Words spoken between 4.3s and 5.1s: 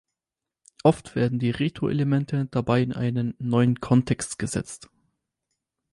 gesetzt.